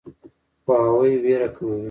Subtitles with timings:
[0.65, 1.79] پوهاوی ویره کموي.